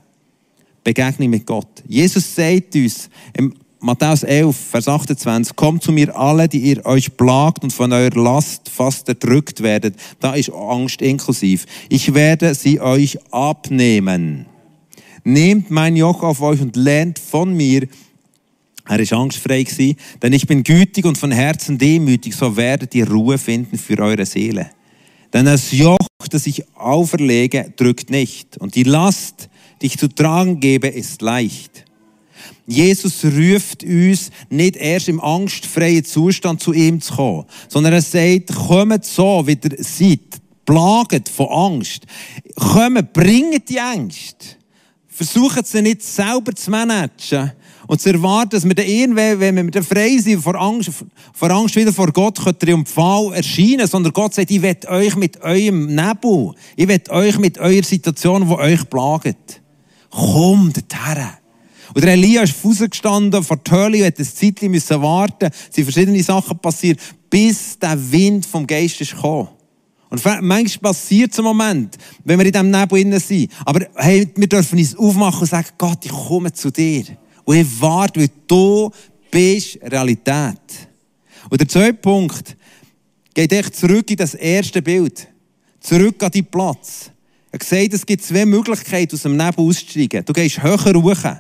[0.85, 1.83] Begegnung mit Gott.
[1.87, 3.55] Jesus sagt uns im
[3.87, 8.21] Matthäus 11, Vers 28, kommt zu mir alle, die ihr euch plagt und von eurer
[8.21, 9.95] Last fast erdrückt werdet.
[10.19, 11.67] Da ist Angst inklusiv.
[11.89, 14.47] Ich werde sie euch abnehmen.
[15.23, 17.87] Nehmt mein Joch auf euch und lernt von mir.
[18.89, 23.09] Er ist angstfrei gewesen, denn ich bin gütig und von Herzen demütig, so werdet ihr
[23.09, 24.69] Ruhe finden für eure Seele.
[25.33, 28.59] Denn das Joch, das ich auferlege, drückt nicht.
[28.59, 29.49] Und die Last,
[29.81, 31.86] die ich zu tragen gebe, ist leicht.
[32.67, 38.55] Jesus ruft uns nicht erst im angstfreien Zustand zu ihm zu kommen, sondern er sagt,
[38.55, 42.03] kommt so, wie ihr seid, plaget von Angst.
[42.57, 44.57] Kommt, bringt die Angst.
[45.07, 47.53] Versucht sie nicht selber zu managen,
[47.87, 50.91] und zu erwarten, dass wir dann irgendwann, wenn wir dann frei sind, vor Angst,
[51.33, 55.41] vor Angst wieder vor Gott können triumphal erscheinen, sondern Gott sagt, ich will euch mit
[55.41, 59.63] eurem Nebel, ich will euch mit eurer Situation, die euch plagt.
[60.11, 61.46] Kommt dorthin.
[61.95, 65.51] Und der Elia ist rausgestanden vor die Hölle und hat ein Zeitchen müssen warten.
[65.51, 69.49] Es sind verschiedene Sachen passiert, bis der Wind vom Geist ist gekommen.
[70.09, 73.51] Und manchmal passiert es ein Moment, wenn wir in diesem Nebel innen sind.
[73.65, 77.05] Aber hey, wir dürfen uns aufmachen und sagen, Gott, ich komme zu dir.
[77.45, 78.91] Und ich warte, weil du
[79.31, 80.61] bist Realität.
[81.51, 82.57] Und der zweite Punkt
[83.35, 85.29] geht echt zurück in das erste Bild.
[85.81, 87.11] Zurück an deinen Platz.
[87.53, 90.25] Er sagt, es gibt zwei Möglichkeiten, aus dem Nebel auszusteigen.
[90.25, 91.37] Du gehst höher hoch.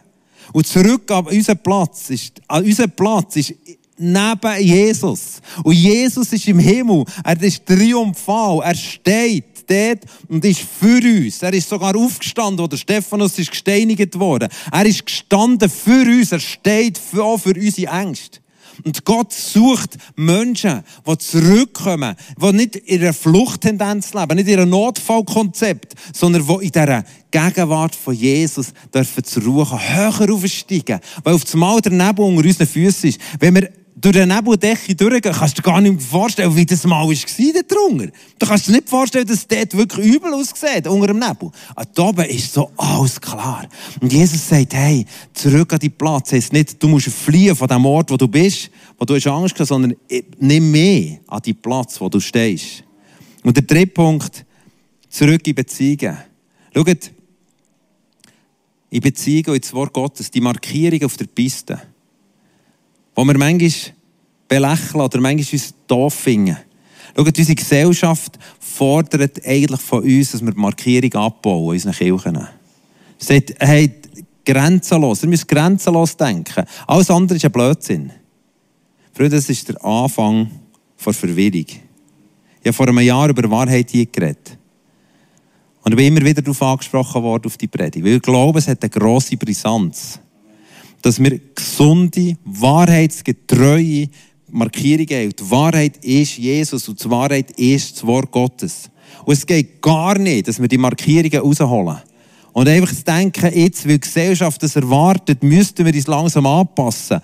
[0.52, 3.54] Und zurück an unseren Platz ist, an unseren Platz ist
[3.98, 5.40] neben Jesus.
[5.62, 7.04] Und Jesus ist im Himmel.
[7.24, 8.60] Er ist triumphal.
[8.62, 11.42] Er steht dort und ist für uns.
[11.42, 14.48] Er ist sogar aufgestanden, wo der Stephanus ist gesteinigt worden.
[14.70, 16.32] Er ist gestanden für uns.
[16.32, 18.40] Er steht auch für unsere Ängste.
[18.84, 24.70] Und Gott sucht Menschen, die zurückkommen, die nicht in einer Fluchttendenz leben, nicht in einem
[24.70, 31.44] Notfallkonzept, sondern die in dieser Gegenwart von Jesus dürfen zur Ruhe höher aufsteigen, weil auf
[31.44, 33.20] das Mal der Nebel unter unseren Füßen ist.
[33.38, 37.08] Wenn wir durch den Nebeldecke durchgehen, kannst du dir gar nicht vorstellen, wie das mal
[37.08, 38.12] war dort drunter.
[38.38, 41.50] Du kannst dir nicht vorstellen, dass es dort wirklich übel aussieht, unter dem Nebel.
[41.74, 43.66] Aber da oben ist so alles klar.
[44.00, 46.32] Und Jesus sagt, hey, zurück an die Platz.
[46.32, 49.58] Heißt nicht, du musst fliehen von dem Ort, wo du bist, wo du hast Angst
[49.58, 49.96] hast, sondern
[50.38, 52.84] nimm mehr an die Platz, wo du stehst.
[53.42, 54.44] Und der dritte Punkt,
[55.08, 56.18] zurück in Beziehungen.
[56.74, 57.12] Schaut,
[58.90, 61.80] in Beziehungen ins Wort Gottes, die Markierung auf der Piste,
[63.16, 63.70] wo wir manchmal
[64.46, 66.56] belächeln oder manchmal uns doof finden.
[67.16, 72.46] Schaut, unsere Gesellschaft fordert eigentlich von uns, dass wir die Markierung abbauen in unseren Kirchen.
[73.18, 73.90] Sie sagt, hey,
[74.44, 76.64] grenzenlos, ihr müsst grenzenlos denken.
[76.86, 78.12] Alles andere ist ein Blödsinn.
[79.14, 80.50] Freunde, das ist der Anfang
[81.04, 81.64] der Verwirrung.
[81.64, 84.58] Ich habe vor einem Jahr über Wahrheit hier geredet.
[85.82, 88.04] Und ich bin immer wieder darauf angesprochen worden, auf die Predigt.
[88.04, 90.18] Weil ich glaube, es hat eine grosse Brisanz.
[91.02, 94.08] Dass wir gesunde, wahrheitsgetreue
[94.50, 95.36] Markierungen haben.
[95.36, 98.90] Die Wahrheit ist Jesus und die Wahrheit ist das Wort Gottes.
[99.24, 101.98] Und es geht gar nicht, dass wir die Markierungen rausholen.
[102.52, 107.20] Und einfach zu denken, jetzt, weil die Gesellschaft das erwartet, müssten wir uns langsam anpassen.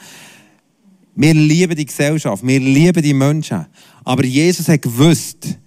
[1.15, 3.67] Wir lieben die Gesellschaft, wir lieben die Menschen.
[4.05, 5.59] Aber Jesus hat gewusst,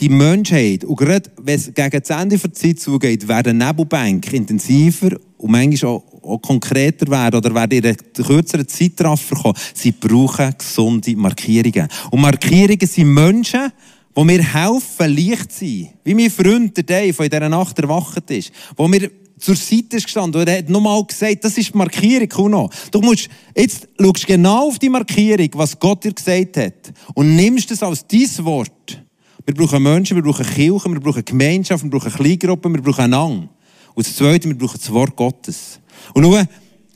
[0.00, 5.16] die Menschheit, und gerade wenn es gegen das Ende der Zeit zugeht, werden Nebelbänke intensiver
[5.36, 6.04] und manchmal auch,
[6.42, 9.56] konkreter werden oder werden in einer kürzeren Zeitraffer kommen.
[9.74, 11.88] Sie brauchen gesunde Markierungen.
[12.10, 13.72] Und Markierungen sind Menschen,
[14.16, 15.88] die mir helfen, leicht zu sein.
[16.04, 18.52] Wie mein Freund, der Dave, der in dieser Nacht erwacht ist.
[18.76, 22.28] Wo mir zur Seite ist gestanden und er hat nochmal gesagt, das ist die Markierung,
[22.28, 22.70] Kuno.
[22.90, 27.70] Du musst, jetzt schaust genau auf die Markierung, was Gott dir gesagt hat und nimmst
[27.70, 29.00] es als dein Wort
[29.48, 33.48] wir brauchen Menschen, wir brauchen Kirchen, wir brauchen Gemeinschaft, wir brauchen Kleingruppen, wir brauchen einander.
[33.94, 35.80] Und das Zweite, wir brauchen das Wort Gottes.
[36.14, 36.42] Und schau,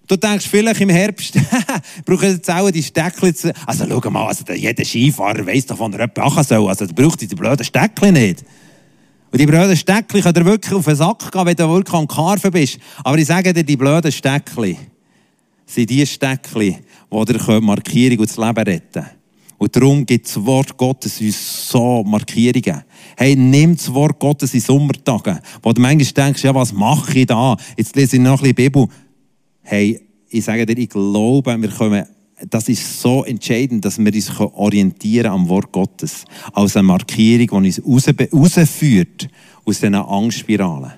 [0.07, 1.35] du denkst vielleicht im Herbst,
[2.05, 3.53] brauchen jetzt auch die Steckchen zu...
[3.67, 6.69] Also schau mal, also jeder Skifahrer weiss doch, wann er jemand machen soll.
[6.69, 8.45] Also der braucht diese blöden Steckchen nicht.
[9.31, 12.07] Und die blöden Steckchen können dir wirklich auf den Sack gehen, wenn du wirklich am
[12.07, 12.79] Karfen bist.
[13.03, 14.77] Aber ich sage dir, die blöden Steckchen
[15.65, 16.77] sind die Steckchen,
[17.11, 19.23] die dir Markierung und das Leben retten können.
[19.62, 22.83] Und darum gibt das Wort Gottes uns so Markierungen.
[23.16, 27.27] Hey, nimm das Wort Gottes in Sommertagen, wo du manchmal denkst, ja, was mache ich
[27.27, 27.57] da?
[27.77, 28.88] Jetzt lese ich noch ein bisschen Bibel.
[29.62, 32.05] Hey, ich sage dir, ich glaube, wir kommen
[32.51, 36.25] das ist so entscheidend, dass wir uns orientieren am Wort Gottes.
[36.53, 39.29] Als eine Markierung, die uns rausführt
[39.64, 40.92] aus diesen Angstspiralen.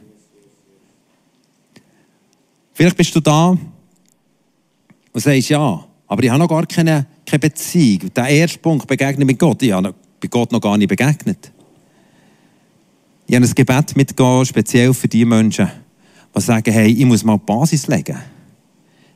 [2.73, 8.13] Vielleicht bist du da und sagst, ja, aber ich habe noch gar keine keine Beziehung.
[8.15, 9.63] Der erste Punkt, Begegnung mit Gott.
[9.63, 9.95] Ich habe
[10.31, 11.53] Gott noch gar nicht begegnet.
[13.27, 15.71] Ich habe ein Gebet mitgegeben, speziell für die Menschen,
[16.37, 18.19] die sagen, hey, ich muss mal die Basis legen.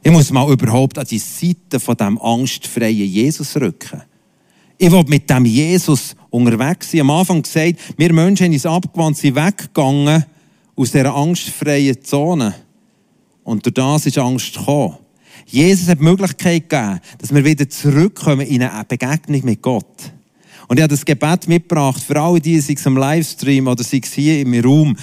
[0.03, 4.03] Ich muss mal überhaupt an die Seite von diesem angstfreien Jesus rücken.
[4.79, 7.03] Ich will mit dem Jesus unterwegs sein.
[7.03, 10.25] Am Anfang gesagt, wir Menschen haben uns abgewandt, sind weggegangen
[10.77, 12.55] aus dieser angstfreien Zone.
[13.43, 14.97] Und durch das ist Angst gekommen.
[15.47, 20.13] Jesus hat die Möglichkeit gegeben, dass wir wieder zurückkommen in eine Begegnung mit Gott.
[20.69, 24.01] Und ich habe das Gebet mitgebracht für alle die, sei es am Livestream oder sei
[24.05, 24.95] es hier im Raum,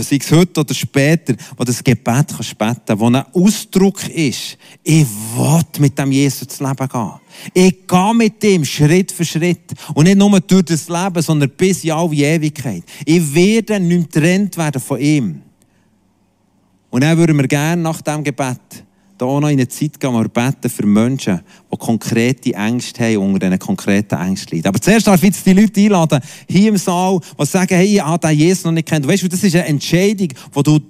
[0.00, 5.06] sei es heute oder später, wo das Gebet kannst beten wo ein Ausdruck ist, ich
[5.36, 7.12] will mit dem Jesus zu Leben gehen.
[7.54, 9.72] Ich gehe mit ihm Schritt für Schritt.
[9.94, 12.82] Und nicht nur durch das Leben, sondern bis in alle Ewigkeit.
[13.04, 15.42] Ich werde nicht getrennt werden von ihm.
[16.90, 18.83] Und dann würden wir gerne nach dem Gebet
[19.16, 21.40] da noch in eine Zeit gehen, wo wir beten für Menschen,
[21.72, 24.68] die konkrete Ängste haben, unter diesen konkreten Ängsten leiden.
[24.68, 28.04] Aber zuerst darf ich jetzt die Leute einladen, hier im Saal, die sagen, hey, ich
[28.04, 29.06] habe den Jesus noch nicht kennt.
[29.06, 30.80] Weißt du, das ist eine Entscheidung, die du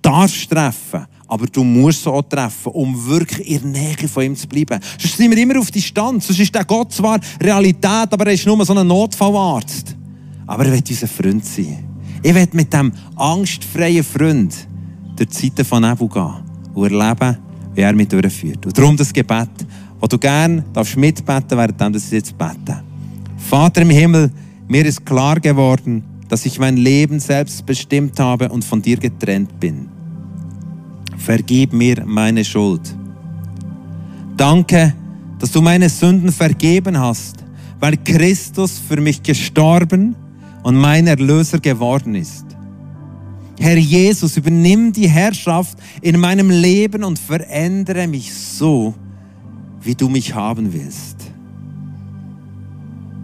[0.00, 1.06] darfst treffen.
[1.28, 4.80] Aber du musst so treffen, um wirklich in der Nähe von ihm zu bleiben.
[4.98, 6.28] Sonst sind wir immer auf Distanz.
[6.28, 9.96] Sonst ist der Gott zwar Realität, aber er ist nur so ein Notfallarzt.
[10.46, 11.84] Aber er will unser Freund sein.
[12.22, 14.54] Ich will mit diesem angstfreien Freund
[15.16, 16.34] durch die Zeiten von Nebel gehen
[16.74, 17.38] und erleben,
[17.76, 18.64] wie er mich durchführt.
[18.66, 19.48] Und darum das Gebet,
[20.00, 22.82] wo du gerne darfst mitbeten, während ich jetzt bete.
[23.36, 24.30] Vater im Himmel,
[24.66, 29.60] mir ist klar geworden, dass ich mein Leben selbst bestimmt habe und von dir getrennt
[29.60, 29.88] bin.
[31.18, 32.94] Vergib mir meine Schuld.
[34.36, 34.94] Danke,
[35.38, 37.44] dass du meine Sünden vergeben hast,
[37.78, 40.16] weil Christus für mich gestorben
[40.62, 42.55] und mein Erlöser geworden ist.
[43.58, 48.94] Herr Jesus, übernimm die Herrschaft in meinem Leben und verändere mich so,
[49.82, 51.30] wie du mich haben willst.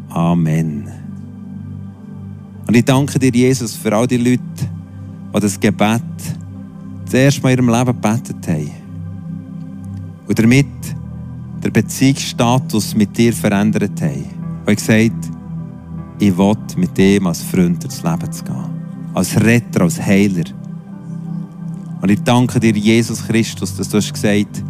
[0.08, 0.88] Amen.
[2.66, 4.40] Und ich danke dir, Jesus, für all die Leute,
[5.34, 6.02] die das Gebet
[7.06, 8.70] zuerst mal in ihrem Leben gebetet haben.
[10.26, 10.66] Und damit
[11.62, 14.24] der Beziehungsstatus mit dir verändert haben.
[14.66, 15.30] Und gesagt,
[16.18, 18.81] ich will mit dem als Freund durchs Leben zu gehen.
[19.14, 20.44] Als Retter, als Heiler.
[22.00, 24.62] Und ich danke dir, Jesus Christus, dass du hast gesagt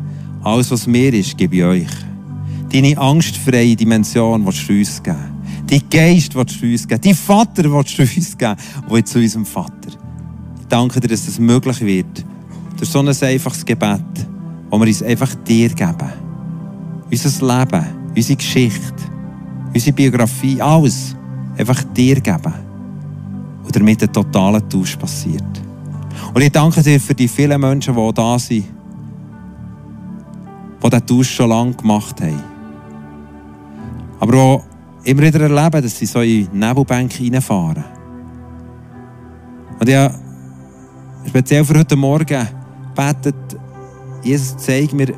[0.44, 1.88] alles, was mir ist, gebe ich euch.
[2.72, 5.18] Deine angstfreie Dimension willst du uns geben.
[5.66, 7.00] Dein Geist willst du uns geben.
[7.00, 8.56] Dein Vater willst du uns geben,
[8.88, 9.90] wo zu unserem Vater.
[10.60, 12.24] Ich danke dir, dass das möglich wird.
[12.76, 14.00] Durch so ein einfaches Gebet,
[14.70, 16.12] wo wir uns einfach dir geben.
[17.10, 18.94] Unser Leben, unsere Geschichte,
[19.72, 21.14] unsere Biografie, alles
[21.56, 22.71] einfach dir geben.
[23.72, 25.42] Damit ein totaler Tausch passiert.
[26.34, 28.66] Und ich danke dir für die vielen Menschen, die da sind,
[30.82, 32.42] die diesen Tausch schon lange gemacht haben.
[34.20, 34.32] Aber
[35.02, 37.84] die immer wieder erleben, dass sie so in Nebelbänke reinfahren.
[39.80, 40.14] Und ich habe
[41.26, 42.48] speziell für heute Morgen
[42.94, 43.34] betet,
[44.22, 45.12] Jesus zeigt mir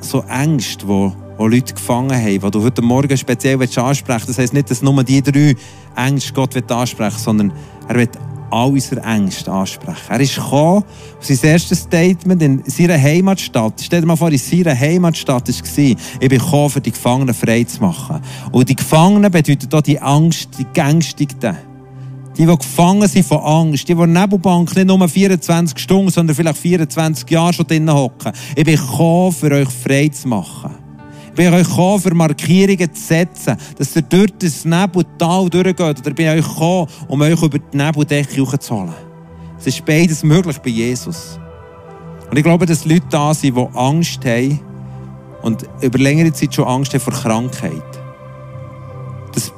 [0.00, 4.28] so Ängste, die die Leute gefangen haben, die du heute Morgen speziell ansprechen willst.
[4.28, 5.54] Das heisst nicht, dass nur die drei
[5.96, 7.52] Ängste Gott ansprechen will, sondern
[7.88, 8.08] er will
[8.50, 9.98] all unsere Ängste ansprechen.
[10.08, 10.84] Er ist gekommen,
[11.20, 16.28] sein erstes Statement in seiner Heimatstadt, stell dir mal vor, in seiner Heimatstadt war, ich
[16.28, 18.20] bin gekommen, für die Gefangenen frei zu machen.
[18.52, 21.56] Und die Gefangenen bedeutet auch die Angst, die Gängstigten.
[22.36, 26.58] Die, die gefangen sind von Angst, die, die Nebelbank nicht nur 24 Stunden, sondern vielleicht
[26.58, 28.32] 24 Jahre schon drinnen hocken.
[28.56, 30.83] Ich bin gekommen, für euch frei zu machen
[31.34, 36.00] bin euch gekommen, für Markierungen zu setzen, dass ihr durch das Nebeltal durchgeht.
[36.00, 38.94] Oder bin euch gekommen, um euch über die Nebeldecke hochzuholen.
[39.58, 41.38] Es ist beides möglich bei Jesus.
[42.30, 44.60] Und ich glaube, dass Leute da sind, die Angst haben
[45.42, 47.82] und über längere Zeit schon Angst haben vor Krankheit.
[49.32, 49.52] Das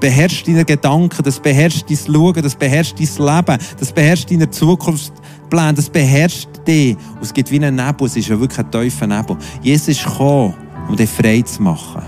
[0.00, 5.74] beherrscht deine Gedanken, das beherrscht dein Schauen, das beherrscht dein Leben, das beherrscht deine Zukunftspläne,
[5.74, 6.96] das beherrscht dich.
[6.96, 9.36] Und es gibt wie einen Nebel, es ist ja wirklich ein tiefer Nebel.
[9.62, 10.54] Jesus ist gekommen,
[10.88, 12.02] um dich frei zu machen.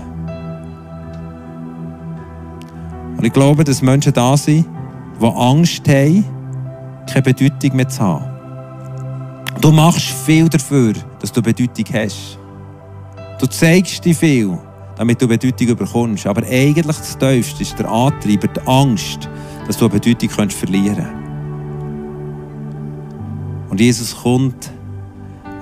[3.17, 4.65] Und ich glaube, dass Menschen da sind,
[5.19, 6.25] die Angst haben,
[7.07, 8.25] keine Bedeutung mehr zu haben.
[9.61, 12.37] Du machst viel dafür, dass du Bedeutung hast.
[13.39, 14.57] Du zeigst dir viel,
[14.95, 16.27] damit du Bedeutung bekommst.
[16.27, 19.27] Aber eigentlich das Tiefste ist der Antreiber, die Angst,
[19.65, 21.27] dass du eine Bedeutung verlieren kannst.
[23.71, 24.71] Und Jesus kommt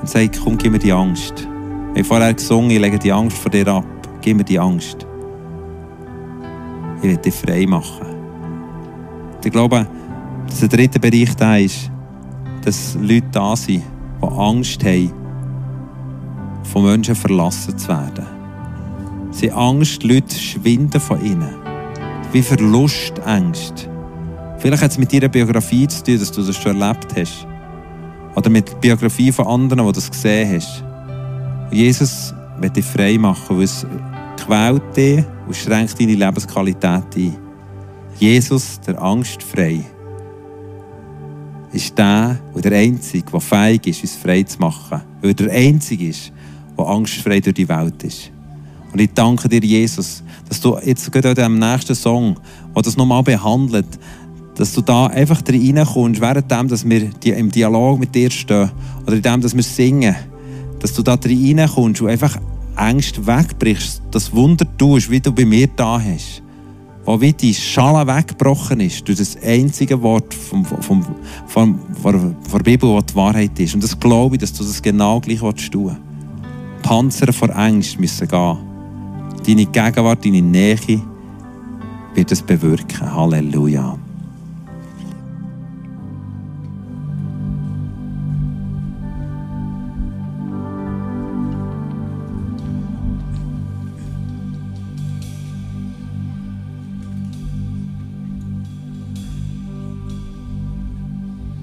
[0.02, 1.48] und sagt, komm, gib mir die Angst.
[1.96, 3.86] Ich habe vorher gesungen, ich lege die Angst vor dir ab.
[4.22, 5.08] Gib mir die Angst.
[6.98, 8.06] Ich will dich frei machen.
[9.46, 9.88] Ich glaube,
[10.46, 11.90] dass der dritte Bereich da ist,
[12.66, 13.82] dass Leute da sind,
[14.22, 15.14] die Angst haben,
[16.64, 18.26] von Menschen verlassen zu werden.
[19.32, 21.56] Sie haben Angst, Leute schwinden von ihnen.
[22.34, 23.90] Wie Verlustängst.
[24.58, 27.48] Vielleicht hat es mit deiner Biografie zu tun, dass du das schon erlebt hast.
[28.36, 30.84] Oder mit der Biografie von anderen, die das gesehen hast.
[31.76, 33.86] Jesus will dich frei machen, weil es
[34.38, 37.36] quält dich und schränkt deine Lebensqualität ein.
[38.18, 39.84] Jesus, der angstfrei,
[41.74, 45.02] ist der und der Einzige, der fähig ist, uns frei zu machen.
[45.20, 46.32] Weil er der Einzige ist,
[46.78, 48.32] der angstfrei durch die Welt ist.
[48.94, 52.40] Und ich danke dir, Jesus, dass du jetzt gerade in dem nächsten Song,
[52.74, 54.00] der das nochmal behandelt,
[54.56, 58.72] dass du da einfach reinkommst, während dem, dass wir im Dialog mit dir stehen
[59.06, 60.16] oder in dem, dass wir singen
[60.80, 62.38] dass du da reinkommst und einfach
[62.78, 66.42] Ängste wegbrichst, das Wunder tust, wie du bei mir da hast.
[67.06, 71.06] Wo wie die Schale weggebrochen ist durch das einzige Wort vom, vom,
[71.48, 73.76] vom, von, der Bibel, das die Wahrheit ist.
[73.76, 76.00] Und das glaube ich, dass du das genau gleich tun willst.
[76.82, 78.58] Panzer vor Angst müssen gehen.
[79.46, 81.02] Deine Gegenwart, deine Nähe
[82.16, 83.14] wird es bewirken.
[83.14, 83.98] Halleluja.